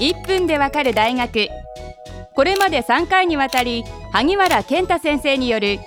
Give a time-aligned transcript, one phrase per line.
[0.00, 1.48] 1分でわかる大学。
[2.34, 5.78] これまで3回にわたり萩原健太先生による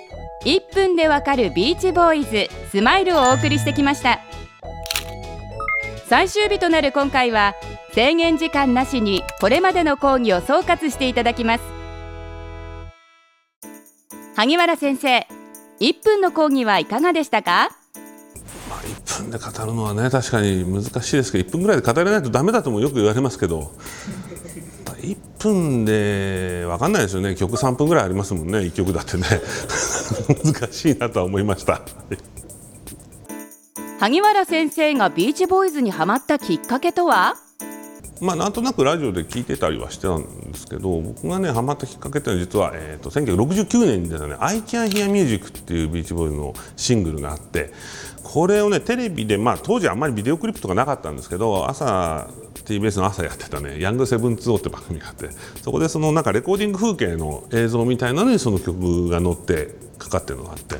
[0.44, 4.20] 1分でわかるビーチボーイズスマイルをお送りしてきました。
[6.08, 7.54] 最終日となる今回は
[7.92, 11.64] 制限時間なしにこれまでの講義を総括していただきます。
[14.36, 15.26] 萩原先生
[15.80, 17.70] 1分の講義はいかがでしたか、
[19.06, 23.72] 1分で語るのはね確かに難しいですけど1分ぐらいで語れないとダメだともよく言われますけど
[25.04, 27.34] 1分で分かんないですよね。
[27.34, 28.60] 曲3分ぐらいありますもんね。
[28.60, 29.24] 1曲だってね。
[30.42, 31.82] 難しいなとは思いました。
[34.00, 37.43] 萩原先生がビーチボーイズにはまったきっかけとは？
[38.20, 47.72] まあ、なんとなくラジオで聞いてたりはしてたんですけど僕がねハマったきっかけっていうのは実は、えーと、1969年にね「I Can Hear Music」っていうビーチボーイのシングルがあって
[48.22, 52.28] これをねテレビで、まあ、当時あんまりビデオクリップとかなかったんですけど朝
[52.64, 55.28] TBS の朝やってたね「ヤングセブンツオーって番組があって
[55.62, 60.76] そこでそのなんかレコーディング風景の映像みたいなのにその曲が載ってかかってるのがあって。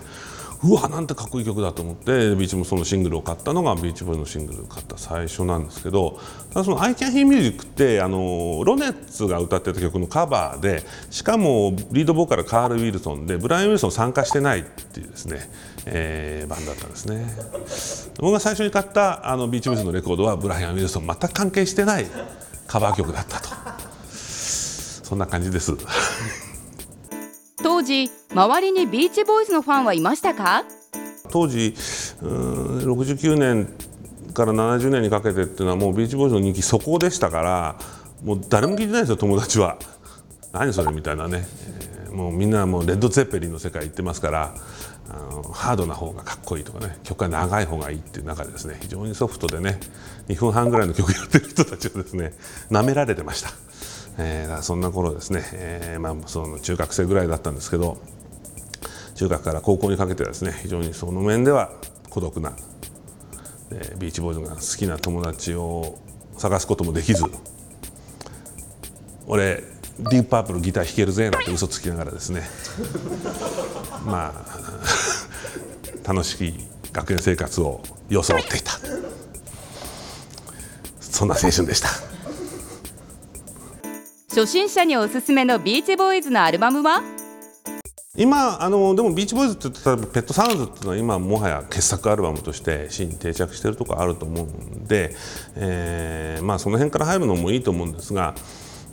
[0.64, 6.18] うわなんてかっこいい曲だと思ってビーチもそのシングルを買ったのがビーチボーイのシングルを買った最初なんですけど
[6.50, 15.50] ただその「I Can Hear Music」ってあのロネッツが歌ってた曲のカバーでしかもリードボーカルカール・ウィルソンでブライアン・ウィルソン参加してないっていうですね、
[15.84, 17.26] えー、バンドだったんですね
[18.18, 22.06] 僕が最初に買ったあのビーチボーイズのレコードはブライアン・ウィルソン全く関係してない
[22.66, 23.50] カバー曲だったと
[24.08, 25.76] そんな感じです。
[27.74, 30.62] 当時周りにビーチボーイズのファンはいましたか？
[31.28, 31.74] 当時
[32.20, 33.66] 69年
[34.32, 37.76] から70年にかけてっていうのはもうビーチボーイズの人気そこでしたから
[38.22, 39.76] もう誰も聞いてないですよ友達は。
[40.52, 41.44] 何それみたいなね、
[42.14, 44.54] もうみんなもうレッド・ゼッペリンの世界行ってますから
[45.10, 49.80] あのハードな方がかっこいいとかね曲が長い方がいいっていう中でですね非常にソフトでね
[50.28, 52.32] 2分半ぐらいの曲やってる人たちはですね
[52.70, 53.50] 舐められてました。
[54.16, 57.98] えー、そんな頃ですね、えー、まあ、その中学生ぐらいだったんですけど
[59.16, 61.72] 中学から高校にかけてですね非常にその面では
[62.10, 62.52] 孤独な、
[63.72, 65.98] えー、ビーチボーイズが好きな友達を
[66.36, 67.24] 探すこともできず
[69.26, 69.64] 俺
[69.98, 72.42] ディープパープルギター弾けるぜなんて嘘つきながらですね。
[74.04, 76.54] まあ 楽しい
[76.92, 78.72] 学園生活を装っていた。
[81.00, 81.88] そんな青春でした。
[84.30, 87.02] 初心者におすすめのビーチボーイズのアルバムは？
[88.16, 95.14] 今あのでもビーチボーイズって言ったらペットサウンズっていうのは今もはや傑作アルバムとして真に定着しているところあると思うんで、
[95.56, 98.34] えー、まあその辺から入るのもいいと思うんですが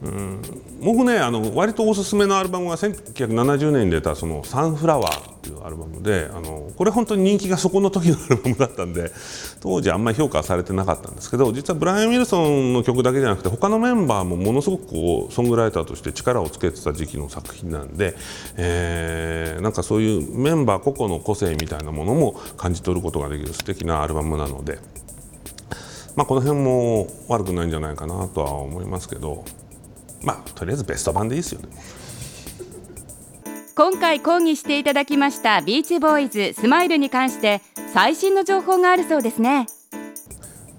[0.03, 0.41] うん
[0.81, 9.11] 僕ねあの割とおすすめのアルバムは1970年に出たその「サンフラワー」っていうアルバムであのこれ本当に人気がそこの時のアルバムだったんで
[9.59, 18.15] 当時あんまり評価されてなかったんですけど実はブライアン・ウィルソンの曲だけじゃなくて他のメンバーもものすごくこうソングライターとして力をつけてた時期の作品なんで、
[18.57, 24.79] えー、なんかそういうメンバー個々の個性みたいなものも感じ取ることができる素敵なアルバムなので。
[26.13, 29.45] まあ、この辺も悪くないんじゃないかなとは思いますけど
[30.23, 31.69] まあとりあえずベスト版でいいですよね。
[33.75, 37.61] 今回講義していただきましたビーチボーイズスマイルに関して
[37.93, 39.67] 最新の情報があるそうですね。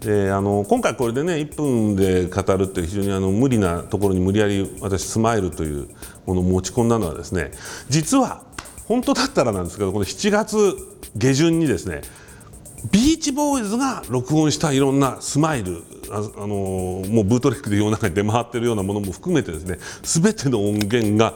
[0.01, 5.89] であの今回これでね1分で語るって非常にあの無理なところに無理やり私スマイルという
[6.27, 7.53] ものを持ち込んだのはですね
[7.89, 8.43] 実は
[8.89, 10.77] 本当だったらなんですけどこの7月
[11.17, 12.03] 下旬にですね
[12.91, 21.35] ビーチボーイズが録音したいろんなスマイルあ、あのもうブートレックで世の中に出回っているようなものも含めてですね全ての音源が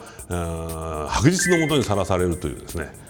[1.09, 3.07] 白日のもとにさらされるというですね。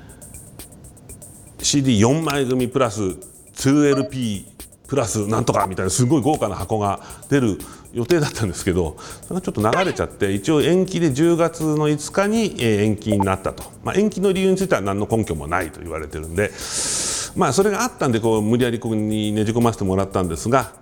[1.57, 4.45] CD4 枚組プラス 2LP
[4.87, 7.57] プラスなんとかみたいなすごい豪華な箱が出る
[7.93, 16.51] 予定だったんですけどそれがちょっと流れちゃって一応延期で10月の5日に延期になったと、まあ、延期の理由については何の根拠もないと言われてるんで
[17.37, 20.73] まあそれがあったんでこう無理やりここにねじ込ませてもらったんですが